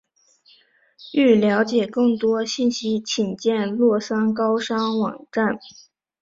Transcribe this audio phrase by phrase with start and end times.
[1.13, 5.59] 欲了解更多信息请见洛桑高商网站。